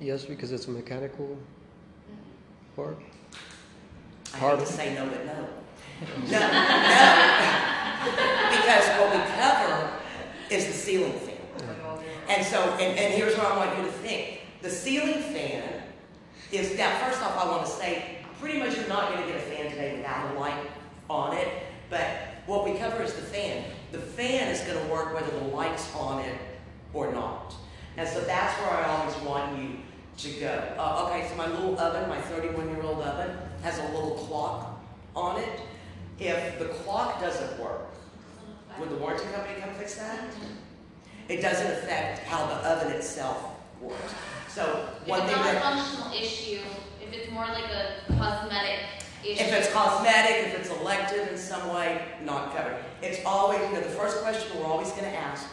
Yes, 0.01 0.25
because 0.25 0.51
it's 0.51 0.67
a 0.67 0.72
mechanical 0.72 1.25
mm-hmm. 1.25 2.75
part. 2.75 2.98
I 4.34 4.38
Hard. 4.38 4.60
hate 4.60 4.67
to 4.67 4.74
say 4.74 4.93
no, 4.93 5.05
but 5.05 5.25
no. 5.25 5.48
No, 6.29 6.39
no. 6.39 6.48
Because 8.51 8.88
what 9.00 9.15
we 9.15 9.22
cover 9.39 9.91
is 10.50 10.67
the 10.67 10.74
ceiling 10.74 11.13
fan. 11.13 11.38
And 12.27 12.46
so, 12.46 12.62
and, 12.74 13.00
and 13.00 13.13
here's 13.13 13.38
what 13.38 13.46
I 13.46 13.58
want 13.58 13.77
you 13.77 13.86
to 13.86 13.91
think. 13.91 14.41
The 14.62 14.70
ceiling 14.70 15.22
fan 15.22 15.84
is, 16.51 16.77
now, 16.77 16.98
first 17.00 17.22
off, 17.22 17.38
I 17.38 17.50
want 17.50 17.65
to 17.65 17.72
say, 17.72 18.17
pretty 18.39 18.60
much 18.60 18.75
you're 18.75 18.88
not 18.89 19.13
going 19.13 19.22
to 19.22 19.27
get 19.31 19.38
a 19.38 19.46
fan 19.46 19.70
today 19.70 19.96
without 19.96 20.36
a 20.36 20.39
light 20.39 20.70
on 21.10 21.38
it. 21.38 21.48
But 21.89 22.05
what 22.48 22.65
we 22.65 22.77
cover 22.77 23.01
is 23.01 23.13
the 23.13 23.22
fan. 23.22 23.63
The 23.93 24.00
fan 24.00 24.50
is 24.50 24.60
going 24.62 24.77
to 24.77 24.91
work 24.91 25.13
whether 25.13 25.31
the 25.39 25.46
light's 25.55 25.93
on 25.96 26.20
it 26.20 26.38
or 26.93 27.13
not. 27.13 27.55
And 27.98 28.07
so 28.07 28.21
that's 28.21 28.57
where 28.62 28.71
I 28.71 28.86
always 28.86 29.15
want 29.17 29.57
you 29.57 29.77
to 30.17 30.39
go. 30.39 30.63
Uh, 30.77 31.07
okay, 31.10 31.27
so 31.29 31.36
my 31.36 31.48
little 31.48 31.77
oven, 31.79 32.07
my 32.10 32.19
31 32.21 32.69
year 32.69 32.83
old 32.83 33.01
oven, 33.01 33.36
has 33.63 33.79
a 33.79 33.83
little 33.93 34.12
clock 34.12 34.81
on 35.15 35.39
it. 35.39 35.60
If 36.19 36.60
the 36.60 36.65
clock 36.65 37.19
doesn't 37.19 37.60
work, 37.60 37.88
would 38.79 38.89
the 38.89 38.95
warranty 38.95 39.25
company 39.33 39.60
come 39.60 39.74
fix 39.74 39.95
that? 39.95 40.19
It 41.27 41.41
doesn't 41.41 41.67
affect 41.71 42.19
how 42.19 42.45
the 42.48 42.55
oven 42.55 42.91
itself 42.93 43.43
works. 43.81 44.13
So 44.48 44.88
If 45.01 45.07
one 45.07 45.21
it's 45.21 45.31
thing 45.31 45.41
not 45.41 45.55
a 45.55 45.60
functional 45.60 46.13
issue, 46.13 46.60
if 47.01 47.13
it's 47.13 47.31
more 47.31 47.45
like 47.48 47.65
a 47.65 48.13
cosmetic 48.17 48.79
issue. 49.24 49.43
if 49.43 49.53
it's 49.53 49.71
cosmetic, 49.71 50.48
if 50.48 50.60
it's 50.60 50.69
elective 50.69 51.27
in 51.29 51.38
some 51.38 51.74
way, 51.74 52.01
not 52.24 52.55
covered. 52.55 52.77
It's 53.01 53.19
always, 53.25 53.60
you 53.62 53.74
know, 53.74 53.81
the 53.81 53.89
first 53.89 54.21
question 54.21 54.60
we're 54.60 54.65
always 54.67 54.91
gonna 54.91 55.07
ask, 55.07 55.45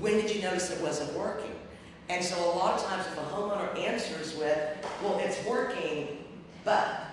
when 0.00 0.14
did 0.14 0.34
you 0.34 0.42
notice 0.42 0.70
it 0.70 0.80
wasn't 0.80 1.12
working? 1.18 1.50
And 2.08 2.24
so 2.24 2.36
a 2.38 2.52
lot 2.56 2.74
of 2.74 2.86
times 2.86 3.06
if 3.06 3.18
a 3.18 3.22
homeowner 3.22 3.78
answers 3.78 4.36
with, 4.36 4.58
well, 5.02 5.18
it's 5.18 5.42
working, 5.46 6.24
but 6.64 7.04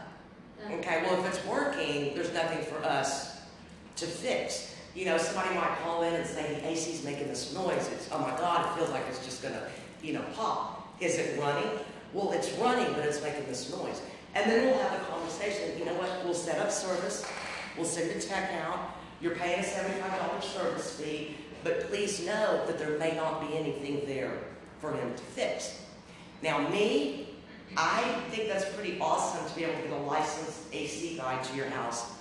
Okay, 0.70 1.02
well, 1.04 1.20
if 1.20 1.34
it's 1.34 1.46
working, 1.46 2.14
there's 2.14 2.32
nothing 2.34 2.64
for 2.64 2.78
us 2.86 3.42
to 3.96 4.06
fix. 4.06 4.76
You 4.94 5.06
know, 5.06 5.18
somebody 5.18 5.56
might 5.56 5.76
call 5.84 6.04
in 6.04 6.14
and 6.14 6.26
say, 6.26 6.60
the 6.62 6.70
AC's 6.70 7.04
making 7.04 7.28
this 7.28 7.54
noise. 7.54 7.90
It's, 7.92 8.10
oh 8.12 8.20
my 8.20 8.30
God, 8.38 8.66
it 8.66 8.78
feels 8.78 8.92
like 8.92 9.04
it's 9.10 9.24
just 9.26 9.42
gonna, 9.42 9.68
you 10.04 10.14
know, 10.14 10.24
pop. 10.36 10.96
Is 11.00 11.18
it 11.18 11.40
running? 11.40 11.70
Well, 12.14 12.32
it's 12.32 12.52
running, 12.54 12.94
but 12.94 13.06
it's 13.06 13.24
making 13.24 13.46
this 13.48 13.72
noise. 13.72 14.02
And 14.36 14.50
then 14.50 14.68
we'll 14.68 14.78
have 14.78 15.02
a 15.02 15.06
conversation, 15.06 15.80
you 15.80 15.86
know 15.86 15.94
what, 15.96 16.24
we'll 16.24 16.34
set 16.34 16.60
up 16.60 16.72
service. 16.72 17.26
We'll 17.76 17.86
send 17.86 18.12
a 18.12 18.20
tech 18.20 18.52
out. 18.64 18.96
You're 19.20 19.36
paying 19.36 19.60
a 19.60 19.64
seventy-five 19.64 20.20
dollar 20.20 20.42
service 20.42 21.00
fee, 21.00 21.38
but 21.64 21.88
please 21.90 22.26
know 22.26 22.64
that 22.66 22.78
there 22.78 22.98
may 22.98 23.16
not 23.16 23.48
be 23.48 23.58
anything 23.58 24.02
there 24.06 24.34
for 24.82 24.92
him 24.92 25.14
to 25.16 25.24
fix. 25.24 25.80
Now, 26.42 26.68
me, 26.70 27.30
I 27.78 28.02
think 28.32 28.50
that's 28.50 28.66
pretty 28.74 28.98
awesome 29.00 29.48
to 29.48 29.56
be 29.56 29.64
able 29.64 29.76
to 29.82 29.88
get 29.88 29.92
a 29.92 30.02
licensed 30.04 30.64
AC 30.74 31.16
guy 31.18 31.42
to 31.42 31.56
your 31.56 31.68
house 31.70 32.12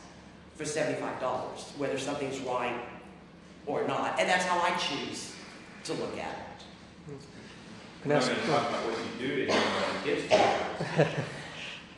for 0.57 0.65
seventy-five 0.65 1.19
dollars, 1.21 1.73
whether 1.79 1.99
something's 1.99 2.39
right 2.41 2.79
or 3.67 3.87
not. 3.89 4.21
And 4.21 4.29
that's 4.29 4.45
how 4.45 4.61
I 4.61 4.77
choose 4.77 5.35
to 5.85 5.95
look 5.95 6.17
at 6.19 6.37
it. 7.09 7.17
Can 8.03 8.11
We're 8.11 8.17
I 8.17 8.19
not 8.21 8.29
ask- 8.29 8.41
gonna 8.47 8.47
talk 8.61 8.69
about 8.69 8.85
what 8.87 8.99
you 9.21 9.29
do 9.29 9.47
to 9.47 9.53
him 9.53 9.63
when 9.63 10.03
he 10.05 10.11
gets 10.21 10.29
to 10.29 10.37
your 10.37 11.07
house. 11.07 11.15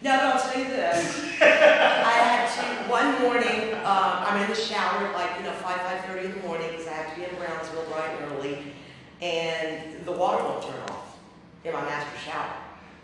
No, 0.02 0.10
but 0.16 0.24
I'll 0.34 0.50
tell 0.50 0.60
you 0.60 0.66
this. 0.68 1.22
I 1.40 1.44
had 1.46 2.50
to, 2.50 2.90
one 2.90 3.22
morning, 3.22 3.72
um, 3.86 4.26
I'm 4.26 4.42
in 4.42 4.50
the 4.50 4.56
shower 4.56 5.06
at 5.06 5.14
like, 5.14 5.38
you 5.38 5.44
know, 5.44 5.52
five, 5.62 5.80
five 5.82 6.04
thirty 6.06 6.26
in 6.26 6.32
the 6.34 6.40
morning, 6.40 6.66
because 6.72 6.88
I 6.88 6.92
have 6.94 7.14
to 7.14 7.20
be 7.20 7.24
in 7.24 7.36
Brownsville 7.36 7.84
bright 7.84 8.10
and 8.20 8.32
early, 8.32 8.58
and 9.22 10.04
the 10.04 10.12
water 10.12 10.42
won't 10.42 10.62
turn 10.62 10.80
off 10.90 11.16
in 11.64 11.72
my 11.72 11.80
master 11.82 12.18
shower. 12.28 12.56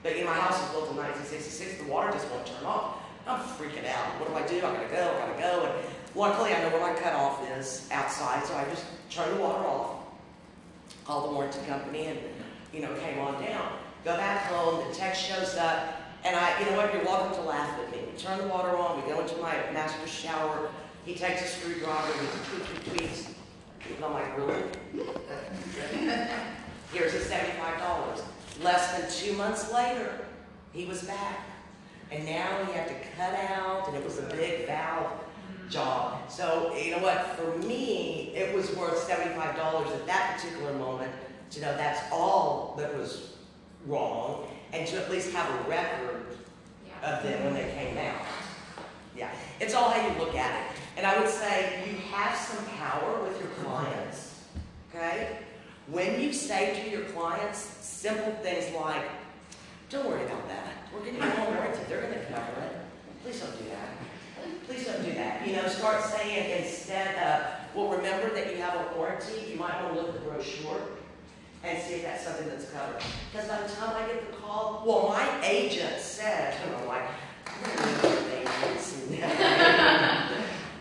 But, 0.03 0.17
know, 0.17 0.27
my 0.27 0.35
house 0.35 0.61
was 0.61 0.71
built 0.73 0.91
in 0.91 0.97
nineteen 0.97 1.25
sixty-six, 1.25 1.79
the 1.79 1.91
water 1.91 2.13
just 2.13 2.29
won't 2.31 2.45
turn 2.45 2.65
off. 2.67 2.99
I'm 3.27 3.41
freaking 3.41 3.87
out. 3.87 4.21
What 4.21 4.29
do 4.29 4.35
I 4.35 4.47
do? 4.47 4.59
I 4.59 4.75
gotta 4.75 4.89
go, 4.89 5.13
I 5.15 5.29
gotta 5.29 5.41
go, 5.41 5.67
and 5.67 5.87
luckily 6.15 6.55
I 6.55 6.63
know 6.63 6.71
where 6.71 6.93
my 6.93 6.99
cutoff 6.99 7.49
is 7.57 7.89
outside, 7.93 8.45
so 8.45 8.55
I 8.55 8.65
just 8.65 8.85
turn 9.11 9.35
the 9.37 9.43
water 9.43 9.65
off. 9.65 9.97
Called 11.05 11.31
the 11.31 11.35
warranty 11.35 11.61
company 11.67 12.07
and, 12.07 12.19
you 12.73 12.81
know, 12.81 12.93
came 12.97 13.19
on 13.19 13.43
down. 13.43 13.73
Go 14.05 14.17
back 14.17 14.47
home, 14.47 14.87
the 14.89 14.95
text 14.95 15.23
shows 15.23 15.57
up, 15.57 15.97
and 16.25 16.37
I, 16.37 16.59
you 16.61 16.67
know 16.67 16.77
what, 16.77 16.93
you're 16.93 17.05
welcome 17.05 17.35
to 17.35 17.43
laugh 17.43 17.79
at 17.81 17.91
me. 17.91 17.99
We 18.11 18.19
turn 18.19 18.39
the 18.39 18.49
water 18.49 18.77
on, 18.77 19.03
we 19.03 19.09
go 19.11 19.21
into 19.21 19.37
my 19.37 19.55
master 19.73 20.07
shower, 20.07 20.71
he 21.05 21.15
takes 21.15 21.43
a 21.43 21.47
screwdriver, 21.47 22.13
he 22.13 22.27
tweaks, 22.49 22.69
tweaks, 22.85 23.25
tweaks. 23.25 23.38
And 23.97 24.05
I'm 24.05 24.13
like, 24.13 24.37
really? 24.37 24.63
Here's 26.93 27.13
the 27.13 27.21
seventy-five 27.21 27.79
dollars. 27.79 28.23
Less 28.63 28.97
than 28.99 29.11
two 29.11 29.37
months 29.37 29.73
later, 29.73 30.11
he 30.73 30.85
was 30.87 31.03
back. 31.03 31.41
And 32.11 32.25
now 32.25 32.65
he 32.65 32.73
had 32.73 32.89
to 32.89 32.95
cut 33.17 33.35
out, 33.35 33.87
and 33.89 33.97
it 33.97 34.03
was 34.05 34.19
a 34.19 34.23
big 34.23 34.67
valve 34.67 35.13
job. 35.69 36.31
So, 36.31 36.75
you 36.75 36.93
know 36.93 37.03
what, 37.03 37.37
for 37.37 37.59
me, 37.59 38.33
it 38.35 38.55
was 38.55 38.75
worth 38.75 38.99
seventy-five 39.05 39.57
dollars 39.57 39.91
at 39.93 40.07
that 40.07 40.37
particular 40.39 40.73
moment 40.75 41.13
to 41.51 41.61
know 41.61 41.77
that's 41.77 42.01
all 42.13 42.75
that 42.79 42.97
was 42.97 43.35
wrong, 43.87 44.49
and 44.73 44.87
to 44.89 44.97
at 45.03 45.11
least 45.11 45.33
have 45.33 45.49
a 45.67 45.69
record 45.69 46.27
Yeah. 46.87 47.17
of 47.17 47.23
them 47.23 47.45
when 47.45 47.55
they 47.55 47.71
came 47.75 47.97
out. 47.99 48.23
Yeah, 49.17 49.31
it's 49.61 49.75
all 49.75 49.91
how 49.91 50.07
you 50.07 50.19
look 50.19 50.35
at 50.35 50.71
it. 50.73 50.78
And 50.99 51.07
I 51.07 51.19
would 51.21 51.31
say 51.31 51.85
you 51.87 51.97
have 52.13 52.37
some 52.37 52.67
power 52.77 53.23
with 53.23 53.39
your 53.41 53.51
clients, 53.65 54.43
okay? 54.91 55.39
When 55.87 56.21
you 56.21 56.33
say 56.33 56.83
to 56.83 56.91
your 56.91 57.05
clients 57.11 57.59
simple 57.59 58.33
things 58.43 58.75
like, 58.75 59.05
don't 59.91 60.07
worry 60.07 60.25
about 60.25 60.47
that. 60.49 60.75
We're 60.93 61.05
getting 61.05 61.23
you 61.23 61.29
on 61.29 61.55
warranty. 61.55 61.81
They're 61.89 62.03
going 62.03 62.13
to 62.13 62.25
cover 62.27 62.61
it. 62.63 62.77
Please 63.23 63.41
don't 63.41 63.57
do 63.59 63.65
that. 63.71 63.89
Please 64.67 64.87
don't 64.87 65.05
do 65.05 65.13
that. 65.15 65.47
You 65.47 65.57
know, 65.57 65.67
start 65.69 66.05
saying 66.05 66.63
instead 66.63 67.17
of, 67.17 67.77
well, 67.77 67.97
remember 67.97 68.35
that 68.35 68.55
you 68.55 68.61
have 68.61 68.75
a 68.75 68.97
warranty. 68.97 69.51
You 69.53 69.57
might 69.57 69.83
want 69.83 69.95
to 69.95 70.01
look 70.01 70.15
at 70.15 70.15
the 70.15 70.29
brochure 70.29 70.81
and 71.65 71.83
see 71.83 71.95
if 71.95 72.03
that's 72.03 72.25
something 72.25 72.49
that's 72.49 72.71
covered. 72.71 73.03
Because 73.33 73.49
by 73.49 73.63
the 73.63 73.69
time 73.75 73.97
I 73.97 74.07
get 74.07 74.31
the 74.31 74.37
call, 74.37 74.83
well, 74.87 75.09
my 75.09 75.47
agent 75.47 76.01
said, 76.01 76.57
and 76.67 76.77
I'm 76.77 76.87
like, 76.89 77.05
I'm 77.47 77.77
gonna 77.77 77.93
need 77.93 78.03
your 78.03 78.71
agents. 78.71 78.95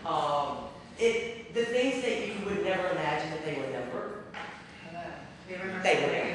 um, 0.04 0.58
it, 0.98 1.54
the 1.54 1.64
things 1.64 2.02
that 2.02 2.26
you 2.26 2.34
would 2.44 2.62
never 2.64 2.90
imagine 2.90 3.30
that 3.30 3.44
they 3.44 3.60
would 3.60 3.72
never, 3.72 4.18
they 5.82 6.34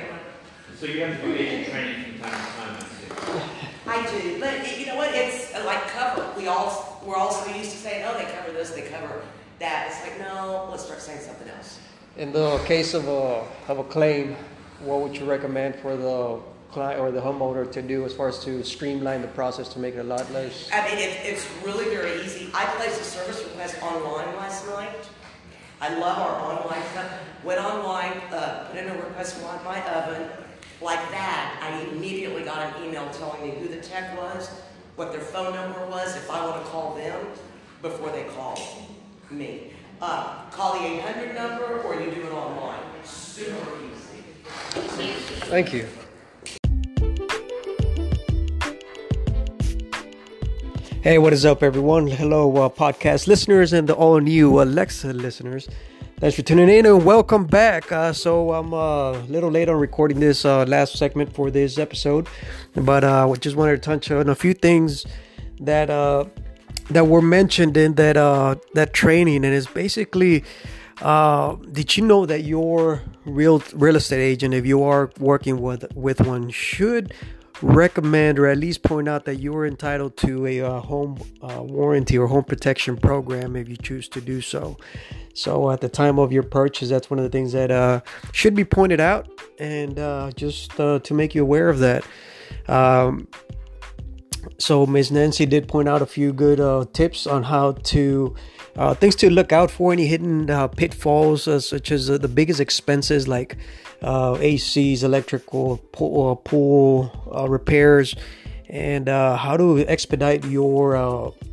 would. 0.70 0.78
So 0.80 0.86
you 0.88 1.04
have 1.06 1.20
to 1.22 1.28
do 1.28 1.34
agent 1.36 1.68
training 1.72 1.96
from 2.20 2.30
time 2.30 2.32
to 2.32 2.52
time, 2.58 2.76
I 3.86 4.06
see. 4.06 4.12
I 4.16 4.22
do, 4.22 4.40
but 4.40 4.54
it- 4.56 4.80
you 4.80 4.86
know 4.88 4.96
what? 4.96 5.14
It's 5.14 5.54
uh, 5.54 5.64
like 5.66 5.88
cover. 5.88 6.26
We 6.38 6.48
all 6.48 7.02
we're 7.06 7.16
all 7.16 7.32
so 7.32 7.54
used 7.54 7.72
to 7.72 7.78
saying, 7.78 8.06
"Oh, 8.08 8.18
they 8.18 8.26
cover 8.32 8.52
this, 8.52 8.72
they 8.72 8.82
cover 8.84 9.22
that." 9.60 9.88
It's 9.90 10.02
like, 10.02 10.20
no, 10.20 10.68
let's 10.72 10.84
start 10.86 11.02
saying 11.02 11.20
something 11.20 11.48
else. 11.50 11.80
In 12.18 12.32
the 12.32 12.58
case 12.66 12.94
of 12.94 13.08
a 13.08 13.44
of 13.68 13.80
a 13.80 13.84
claim, 13.84 14.36
what 14.80 15.02
would 15.02 15.16
you 15.16 15.26
recommend 15.26 15.76
for 15.76 15.96
the 15.96 16.40
client 16.72 17.00
or 17.00 17.12
the 17.12 17.22
homeowner 17.22 17.72
to 17.72 17.82
do 17.82 18.04
as 18.06 18.14
far 18.14 18.28
as 18.30 18.40
to 18.44 18.64
streamline 18.64 19.22
the 19.22 19.28
process 19.28 19.70
to 19.70 19.80
make 19.80 19.96
it 19.96 20.00
a 20.00 20.04
lot 20.04 20.30
less? 20.32 20.70
I 20.74 20.84
mean, 20.88 20.98
it, 20.98 21.18
it's 21.24 21.46
really 21.64 21.86
very 21.94 22.22
easy. 22.24 22.50
I 22.54 22.66
placed 22.78 23.00
a 23.00 23.04
service 23.04 23.44
request 23.44 23.82
online 23.84 24.36
last 24.38 24.66
night. 24.68 24.90
I 25.84 25.90
love 25.96 26.18
our 26.18 26.40
online 26.40 26.82
stuff. 26.94 27.12
Went 27.44 27.60
online, 27.60 28.14
uh, 28.32 28.70
put 28.72 28.80
in 28.80 28.88
a 28.88 28.96
request 28.96 29.36
for 29.36 29.62
my 29.66 29.86
oven. 29.92 30.30
Like 30.82 31.12
that, 31.12 31.60
I 31.62 31.82
immediately 31.92 32.44
got 32.44 32.74
an 32.74 32.86
email 32.86 33.10
telling 33.10 33.42
me 33.42 33.50
who 33.60 33.68
the 33.68 33.82
tech 33.82 34.18
was, 34.18 34.50
what 34.96 35.12
their 35.12 35.20
phone 35.20 35.54
number 35.54 35.86
was, 35.88 36.16
if 36.16 36.32
I 36.32 36.46
want 36.46 36.64
to 36.64 36.72
call 36.72 36.96
them 36.96 37.20
before 37.82 38.12
they 38.12 38.24
call 38.24 38.58
me. 39.30 39.74
Uh, 40.02 40.46
call 40.52 40.80
the 40.80 40.86
800 40.86 41.36
number 41.36 41.82
or 41.82 42.00
you 42.00 42.12
do 42.12 42.28
it 42.28 42.32
online. 42.32 42.80
Super 43.04 43.68
easy. 43.84 44.24
Thank 45.50 45.74
you. 45.74 45.90
Hey, 51.04 51.18
what 51.18 51.34
is 51.34 51.46
up, 51.46 51.64
everyone? 51.64 52.08
Hello, 52.08 52.50
uh, 52.56 52.70
podcast 52.70 53.28
listeners 53.28 53.74
and 53.74 53.90
the 53.90 53.94
all 53.94 54.22
new 54.22 54.62
Alexa 54.62 55.12
listeners. 55.12 55.68
Thanks 56.22 56.38
for 56.38 56.44
tuning 56.44 56.70
in 56.70 56.86
and 56.86 57.04
welcome 57.04 57.46
back. 57.46 57.92
Uh, 57.92 58.14
so, 58.14 58.54
I'm 58.54 58.74
uh, 58.74 59.12
a 59.12 59.24
little 59.28 59.52
late 59.52 59.68
on 59.68 59.76
recording 59.76 60.22
this 60.22 60.46
uh, 60.46 60.64
last 60.64 60.96
segment 60.96 61.34
for 61.36 61.52
this 61.52 61.78
episode, 61.78 62.30
but 62.74 63.04
uh, 63.04 63.30
I 63.30 63.36
just 63.36 63.58
wanted 63.58 63.74
to 63.74 63.80
touch 63.82 64.12
on 64.12 64.30
a 64.30 64.36
few 64.36 64.54
things 64.54 65.06
that 65.60 65.90
uh, 65.90 66.24
that 66.92 67.06
were 67.08 67.22
mentioned 67.22 67.76
in 67.76 67.96
that 67.96 68.16
uh, 68.16 68.56
that 68.74 68.94
training, 68.94 69.44
and 69.44 69.54
it's 69.54 69.68
basically. 69.68 70.46
Uh, 71.02 71.56
did 71.74 71.98
you 71.98 72.06
know 72.06 72.26
that 72.26 72.46
your 72.46 73.02
real 73.26 73.62
real 73.74 73.98
estate 73.98 74.24
agent, 74.24 74.54
if 74.54 74.66
you 74.66 74.82
are 74.82 75.12
working 75.20 75.62
with 75.62 75.86
with 75.98 76.22
one, 76.22 76.50
should 76.50 77.14
recommend 77.64 78.38
or 78.38 78.48
at 78.48 78.58
least 78.58 78.84
point 78.84 79.08
out 79.08 79.26
that 79.26 79.38
you 79.38 79.56
are 79.56 79.66
entitled 79.66 80.18
to 80.18 80.46
a 80.46 80.62
uh, 80.62 80.80
home 80.82 81.18
uh, 81.42 81.64
warranty 81.64 82.18
or 82.18 82.28
home 82.28 82.44
protection 82.44 82.98
program 82.98 83.56
if 83.56 83.70
you 83.70 83.78
choose 83.78 84.08
to 84.10 84.22
do 84.22 84.42
so. 84.42 84.78
So 85.34 85.72
at 85.72 85.82
the 85.82 85.90
time 85.90 86.20
of 86.20 86.32
your 86.32 86.44
purchase, 86.44 86.90
that's 86.90 87.10
one 87.10 87.18
of 87.18 87.24
the 87.24 87.30
things 87.30 87.54
that 87.54 87.72
uh, 87.72 88.02
should 88.34 88.54
be 88.54 88.66
pointed 88.66 89.00
out, 89.00 89.28
and 89.60 89.98
uh, 89.98 90.32
just 90.36 90.80
uh, 90.80 91.00
to 91.00 91.14
make 91.14 91.34
you 91.34 91.42
aware 91.42 91.70
of 91.70 91.80
that. 91.80 92.06
Um, 92.68 93.28
so 94.58 94.86
Ms. 94.86 95.12
Nancy 95.12 95.46
did 95.46 95.68
point 95.68 95.88
out 95.88 96.02
a 96.02 96.06
few 96.06 96.34
good 96.34 96.60
uh, 96.60 96.86
tips 96.94 97.28
on 97.28 97.44
how 97.44 97.74
to 97.74 98.36
uh, 98.76 98.94
things 98.96 99.16
to 99.16 99.30
look 99.30 99.52
out 99.52 99.70
for, 99.70 99.94
any 99.94 100.08
hidden 100.08 100.50
uh, 100.50 100.68
pitfalls, 100.68 101.48
uh, 101.48 101.60
such 101.60 101.92
as 101.92 102.10
uh, 102.10 102.18
the 102.18 102.28
biggest 102.28 102.60
expenses 102.60 103.28
like 103.28 103.58
uh, 104.02 104.34
ACs, 104.34 105.04
electrical, 105.04 105.78
pool, 105.92 106.36
pool 106.38 107.12
repairs, 107.48 108.16
and 108.70 109.08
how 109.08 109.56
to 109.56 109.86
expedite 109.88 110.44
your 110.46 110.96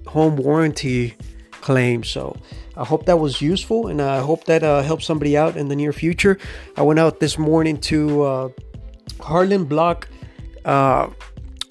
home 0.06 0.37
warranty 0.37 1.14
claim. 1.61 2.02
So 2.02 2.37
I 2.76 2.85
hope 2.85 3.04
that 3.04 3.18
was 3.18 3.42
useful, 3.42 3.88
and 3.88 4.00
I 4.00 4.20
hope 4.20 4.44
that 4.44 4.62
helps 4.62 5.04
somebody 5.04 5.37
out 5.37 5.56
in 5.56 5.68
the 5.68 5.76
near 5.76 5.92
future. 5.92 6.38
I 6.76 6.82
went 6.82 6.99
out 6.99 7.20
this 7.20 7.37
morning 7.37 7.78
to 7.82 8.54
Harlon 9.20 9.64
Block. 9.66 10.09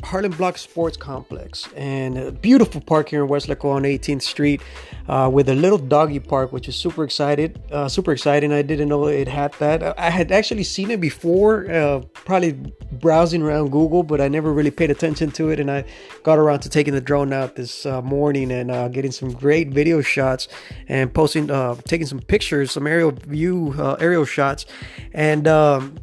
Harlon 0.03 0.31
Block 0.31 0.57
Sports 0.57 0.97
Complex 0.97 1.67
and 1.75 2.17
a 2.17 2.31
beautiful 2.31 2.81
park 2.81 3.09
here 3.09 3.23
in 3.23 3.29
Weslaco 3.29 3.65
on 3.65 3.83
18th 3.83 4.21
Street 4.21 4.61
uh, 5.07 5.29
with 5.31 5.49
a 5.49 5.55
little 5.55 5.77
doggy 5.77 6.19
park, 6.19 6.51
which 6.51 6.67
is 6.69 6.75
super 6.75 7.03
excited, 7.03 7.61
uh, 7.71 7.87
super 7.87 8.11
exciting. 8.11 8.53
I 8.53 8.61
didn't 8.61 8.89
know 8.89 9.07
it 9.07 9.27
had 9.27 9.53
that. 9.53 9.97
I 9.99 10.09
had 10.09 10.31
actually 10.31 10.63
seen 10.63 10.91
it 10.91 11.01
before, 11.01 11.69
uh, 11.69 12.01
probably 12.13 12.53
browsing 12.93 13.41
around 13.41 13.71
Google, 13.71 14.03
but 14.03 14.21
I 14.21 14.27
never 14.27 14.53
really 14.53 14.71
paid 14.71 14.91
attention 14.91 15.31
to 15.31 15.49
it. 15.49 15.59
And 15.59 15.69
I 15.69 15.85
got 16.23 16.37
around 16.37 16.59
to 16.61 16.69
taking 16.69 16.93
the 16.93 17.01
drone 17.01 17.33
out 17.33 17.55
this 17.55 17.85
uh, 17.85 18.01
morning 18.01 18.51
and 18.51 18.71
uh, 18.71 18.87
getting 18.87 19.11
some 19.11 19.31
great 19.31 19.69
video 19.69 20.01
shots 20.01 20.47
and 20.87 21.13
posting, 21.13 21.51
uh, 21.51 21.75
taking 21.85 22.07
some 22.07 22.19
pictures, 22.19 22.71
some 22.71 22.87
aerial 22.87 23.11
view, 23.11 23.75
aerial 23.99 24.25
shots, 24.25 24.65
and. 25.13 25.47
Um, 25.47 25.95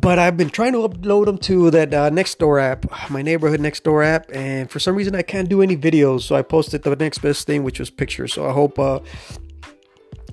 but 0.00 0.18
I've 0.18 0.36
been 0.36 0.50
trying 0.50 0.72
to 0.72 0.78
upload 0.88 1.26
them 1.26 1.38
to 1.38 1.70
that 1.70 1.94
uh, 1.94 2.10
Nextdoor 2.10 2.62
app, 2.62 3.10
my 3.10 3.22
neighborhood 3.22 3.60
Nextdoor 3.60 4.04
app, 4.04 4.30
and 4.32 4.70
for 4.70 4.78
some 4.78 4.94
reason 4.96 5.14
I 5.14 5.22
can't 5.22 5.48
do 5.48 5.62
any 5.62 5.76
videos. 5.76 6.22
So 6.22 6.36
I 6.36 6.42
posted 6.42 6.82
the 6.82 6.96
next 6.96 7.18
best 7.18 7.46
thing, 7.46 7.62
which 7.62 7.78
was 7.78 7.90
pictures. 7.90 8.34
So 8.34 8.48
I 8.48 8.52
hope 8.52 8.78
uh, 8.78 9.00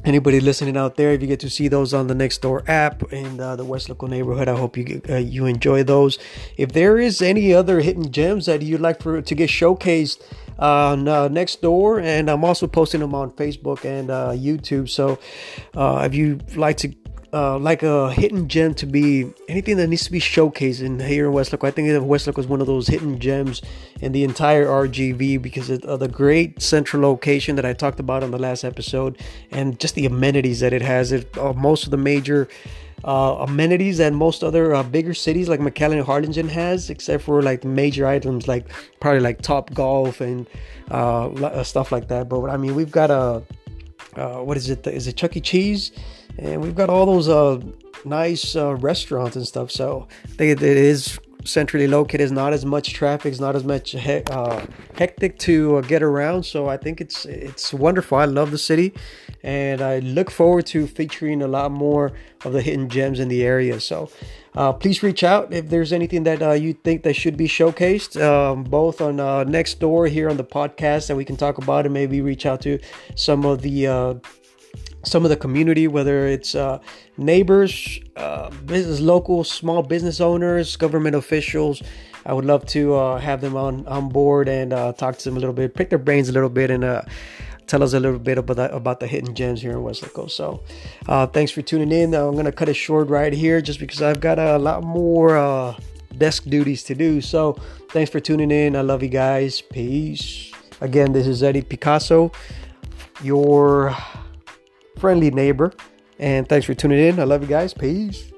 anybody 0.06 0.40
listening 0.40 0.76
out 0.76 0.96
there, 0.96 1.12
if 1.12 1.22
you 1.22 1.28
get 1.28 1.40
to 1.42 1.50
see 1.50 1.68
those 1.68 1.94
on 1.94 2.08
the 2.08 2.14
Nextdoor 2.14 2.68
app 2.68 3.14
in 3.14 3.40
uh, 3.40 3.56
the 3.56 3.66
Weslaco 3.66 4.10
neighborhood, 4.10 4.48
I 4.48 4.58
hope 4.58 4.76
you 4.78 5.02
uh, 5.10 5.18
you 5.18 5.46
enjoy 5.46 5.84
those. 5.84 6.20
If 6.58 6.72
there 6.74 6.98
is 6.98 7.22
any 7.22 7.54
other 7.54 7.82
hidden 7.82 8.12
gems 8.12 8.46
that 8.48 8.62
you'd 8.62 8.82
like 8.82 9.02
for 9.02 9.22
to 9.22 9.36
get 9.36 9.50
showcased 9.50 10.22
on 10.60 11.08
uh, 11.08 11.30
Nextdoor, 11.30 12.02
and 12.02 12.30
I'm 12.30 12.44
also 12.44 12.68
posting 12.68 13.02
them 13.02 13.16
on 13.16 13.32
Facebook 13.32 13.86
and 13.86 14.10
uh, 14.10 14.32
YouTube. 14.32 14.90
So 14.90 15.20
uh, 15.76 16.04
if 16.06 16.16
you 16.16 16.40
like 16.56 16.78
to 16.78 16.94
uh, 17.34 17.58
like 17.58 17.82
a 17.82 18.12
hidden 18.14 18.48
gem 18.48 18.76
to 18.76 18.86
be 18.86 19.34
anything 19.50 19.78
that 19.78 19.88
needs 19.88 20.06
to 20.06 20.12
be 20.12 20.20
showcased 20.20 20.84
in 20.84 21.00
here 21.00 21.26
in 21.28 21.34
Weslaco. 21.34 21.68
I 21.68 21.72
think 21.72 21.88
that 21.88 22.02
Weslaco 22.02 22.38
was 22.38 22.48
one 22.48 22.62
of 22.62 22.68
those 22.68 22.88
hidden 22.88 23.20
gems 23.20 23.62
in 24.02 24.12
the 24.12 24.24
entire 24.24 24.68
RGV 24.68 25.42
because 25.42 25.70
of 25.70 26.00
the 26.00 26.08
great 26.08 26.62
central 26.62 27.02
location 27.02 27.56
that 27.56 27.66
I 27.66 27.74
talked 27.74 28.00
about 28.00 28.22
on 28.22 28.30
the 28.30 28.38
last 28.38 28.64
episode 28.64 29.18
and 29.52 29.80
just 29.80 29.96
the 29.96 30.06
amenities 30.06 30.60
that 30.60 30.74
it 30.74 30.84
has. 30.84 31.12
It, 31.12 31.36
uh, 31.38 31.54
most 31.54 31.86
of 31.86 31.92
the 31.92 31.98
major 31.98 32.48
uh, 33.04 33.38
amenities 33.40 33.98
that 33.98 34.14
most 34.14 34.44
other 34.44 34.76
uh, 34.76 34.84
bigger 34.84 35.16
cities 35.16 35.50
like 35.50 35.60
McAllen 35.60 35.94
and 35.94 36.06
Harlingen 36.06 36.50
has, 36.50 36.92
except 36.92 37.24
for 37.24 37.42
like 37.42 37.64
major 37.64 38.06
items 38.06 38.48
like 38.48 38.68
probably 39.00 39.22
like 39.22 39.42
Top 39.42 39.74
Golf 39.74 40.22
and 40.22 40.48
uh, 40.92 41.64
stuff 41.64 41.92
like 41.92 42.10
that. 42.10 42.30
But 42.30 42.48
I 42.52 42.58
mean, 42.58 42.76
we've 42.76 42.92
got 42.92 43.10
a 43.10 43.44
what 44.16 44.56
is 44.58 44.70
it? 44.70 44.86
Is 44.86 45.08
it 45.08 45.18
Chuck 45.18 45.36
E. 45.36 45.42
Cheese? 45.42 45.92
And 46.38 46.62
we've 46.62 46.76
got 46.76 46.90
all 46.90 47.06
those 47.06 47.30
uh, 47.30 47.62
nice 48.06 48.56
uh, 48.56 48.76
restaurants 48.76 49.36
and 49.36 49.48
stuff. 49.48 49.72
So 49.72 50.08
I 50.24 50.28
think 50.28 50.62
it, 50.62 50.64
is 50.64 51.20
centrally 51.46 51.88
located. 51.88 52.22
It's 52.22 52.32
not 52.32 52.54
as 52.54 52.66
much 52.66 52.94
traffic. 52.94 53.32
It's 53.32 53.42
not 53.42 53.56
as 53.56 53.64
much 53.64 53.92
he- 53.92 54.24
uh, 54.32 54.66
hectic 54.96 55.38
to 55.40 55.78
uh, 55.78 55.82
get 55.82 56.02
around. 56.02 56.44
So 56.44 56.68
I 56.68 56.78
think 56.78 57.02
it's 57.02 57.26
it's 57.26 57.74
wonderful. 57.74 58.18
I 58.18 58.26
love 58.26 58.52
the 58.52 58.58
city, 58.58 58.94
and 59.44 59.82
I 59.82 60.00
look 60.00 60.32
forward 60.32 60.66
to 60.68 60.88
featuring 60.88 61.42
a 61.42 61.48
lot 61.48 61.72
more 61.72 62.14
of 62.46 62.54
the 62.54 62.62
hidden 62.62 62.90
gems 62.90 63.20
in 63.20 63.28
the 63.28 63.44
area. 63.44 63.80
So. 63.80 64.10
Uh, 64.56 64.72
please 64.72 65.02
reach 65.02 65.24
out 65.24 65.52
if 65.52 65.70
there's 65.70 65.92
anything 65.92 66.26
that 66.26 66.40
uh, 66.40 66.52
you 66.52 66.74
think 66.74 67.02
that 67.02 67.16
should 67.16 67.36
be 67.36 67.48
showcased, 67.48 68.22
um, 68.22 68.64
both 68.64 69.02
on 69.02 69.18
Nextdoor 69.18 70.08
here 70.08 70.30
on 70.30 70.38
the 70.38 70.44
podcast 70.44 71.08
that 71.08 71.16
we 71.16 71.26
can 71.26 71.36
talk 71.36 71.58
about, 71.58 71.86
and 71.86 71.94
maybe 71.96 72.22
reach 72.22 72.46
out 72.46 72.62
to 72.62 72.78
some 73.16 73.46
of 73.46 73.64
the 73.64 73.88
some 75.04 75.24
of 75.24 75.30
the 75.30 75.38
community, 75.38 75.88
whether 75.88 76.28
it's 76.28 76.56
uh, 76.56 76.80
neighbors, 77.18 78.00
uh, 78.16 78.50
business, 78.66 79.00
local 79.00 79.44
small 79.44 79.84
business 79.84 80.22
owners, 80.22 80.76
government 80.76 81.16
officials. 81.16 81.82
I 82.26 82.34
would 82.34 82.46
love 82.46 82.66
to 82.68 82.96
uh, 82.96 83.20
have 83.20 83.42
them 83.42 83.58
on, 83.58 83.86
on 83.88 84.10
board 84.10 84.48
and 84.48 84.72
uh, 84.72 84.94
talk 84.94 85.18
to 85.18 85.24
them 85.26 85.36
a 85.36 85.40
little 85.40 85.54
bit, 85.54 85.76
pick 85.76 85.90
their 85.90 86.00
brains 86.00 86.30
a 86.30 86.32
little 86.32 86.50
bit, 86.50 86.72
and 86.72 86.84
uh, 86.84 87.02
tell 87.68 87.84
us 87.84 87.94
a 87.94 88.00
little 88.00 88.20
bit 88.20 88.38
about 88.38 88.56
the, 88.56 88.74
about 88.74 89.00
the 89.02 89.08
hidden 89.08 89.36
gems 89.36 89.62
here 89.62 89.72
in 89.72 89.80
Weslaco. 89.80 90.32
So, 90.32 90.64
uh, 91.08 91.28
thanks 91.28 91.52
for 91.52 91.62
tuning 91.62 91.92
in. 91.92 92.14
I'm 92.14 92.36
gonna 92.36 92.52
cut 92.52 92.70
it 92.70 92.76
short 92.76 93.10
right 93.10 93.34
here, 93.34 93.62
just 93.62 93.80
because 93.80 94.02
I've 94.02 94.22
got 94.22 94.40
a 94.40 94.58
lot 94.58 94.84
more 94.84 95.76
desk 96.18 96.46
duties 96.46 96.84
to 96.86 96.96
do. 96.96 97.20
So, 97.20 97.58
thanks 97.90 98.10
for 98.10 98.22
tuning 98.22 98.52
in. 98.52 98.76
I 98.78 98.82
love 98.82 99.04
you 99.04 99.10
guys. 99.10 99.60
Peace. 99.60 100.52
Again, 100.80 101.12
this 101.12 101.28
is 101.28 101.44
Eddie 101.44 101.62
Picasso, 101.62 102.32
your 103.22 103.96
friendly 104.98 105.32
neighbor. 105.32 105.74
And 106.20 106.48
thanks 106.48 106.66
for 106.66 106.74
tuning 106.74 107.00
in. 107.00 107.20
I 107.20 107.24
love 107.24 107.42
you 107.42 107.48
guys. 107.48 107.74
Peace. 107.74 108.33